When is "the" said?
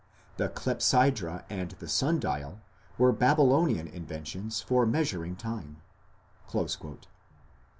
0.37-0.49, 1.77-1.87